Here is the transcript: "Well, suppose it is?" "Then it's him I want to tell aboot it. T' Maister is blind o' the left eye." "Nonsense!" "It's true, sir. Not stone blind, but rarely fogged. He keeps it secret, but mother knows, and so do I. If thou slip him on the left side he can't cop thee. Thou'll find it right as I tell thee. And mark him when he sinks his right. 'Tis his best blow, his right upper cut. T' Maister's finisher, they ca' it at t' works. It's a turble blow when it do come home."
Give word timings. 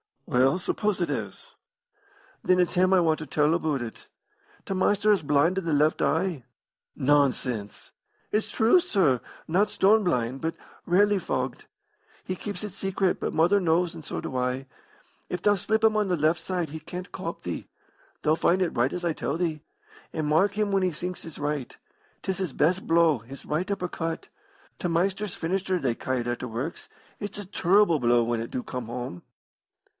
"Well, 0.25 0.57
suppose 0.57 0.99
it 1.01 1.09
is?" 1.09 1.55
"Then 2.41 2.59
it's 2.59 2.73
him 2.75 2.91
I 2.93 3.01
want 3.01 3.19
to 3.19 3.27
tell 3.27 3.53
aboot 3.53 3.81
it. 3.81 4.07
T' 4.65 4.73
Maister 4.73 5.11
is 5.11 5.21
blind 5.21 5.57
o' 5.59 5.61
the 5.61 5.73
left 5.73 6.01
eye." 6.01 6.45
"Nonsense!" 6.95 7.91
"It's 8.31 8.49
true, 8.49 8.79
sir. 8.79 9.19
Not 9.47 9.69
stone 9.69 10.05
blind, 10.05 10.39
but 10.39 10.55
rarely 10.85 11.19
fogged. 11.19 11.65
He 12.23 12.35
keeps 12.37 12.63
it 12.63 12.69
secret, 12.71 13.19
but 13.19 13.33
mother 13.33 13.59
knows, 13.59 13.93
and 13.93 14.05
so 14.05 14.21
do 14.21 14.35
I. 14.37 14.67
If 15.29 15.41
thou 15.41 15.53
slip 15.55 15.83
him 15.83 15.97
on 15.97 16.07
the 16.07 16.15
left 16.15 16.39
side 16.39 16.69
he 16.69 16.79
can't 16.79 17.11
cop 17.11 17.43
thee. 17.43 17.67
Thou'll 18.23 18.37
find 18.37 18.61
it 18.61 18.69
right 18.75 18.93
as 18.93 19.03
I 19.05 19.11
tell 19.11 19.37
thee. 19.37 19.61
And 20.13 20.25
mark 20.27 20.57
him 20.57 20.71
when 20.71 20.81
he 20.81 20.93
sinks 20.93 21.23
his 21.23 21.39
right. 21.39 21.77
'Tis 22.23 22.37
his 22.39 22.53
best 22.53 22.87
blow, 22.87 23.19
his 23.19 23.45
right 23.45 23.69
upper 23.69 23.89
cut. 23.89 24.29
T' 24.79 24.87
Maister's 24.87 25.35
finisher, 25.35 25.77
they 25.77 25.93
ca' 25.93 26.13
it 26.21 26.27
at 26.27 26.39
t' 26.39 26.45
works. 26.47 26.89
It's 27.19 27.37
a 27.37 27.45
turble 27.45 27.99
blow 27.99 28.23
when 28.23 28.39
it 28.41 28.49
do 28.49 28.63
come 28.63 28.85
home." 28.85 29.23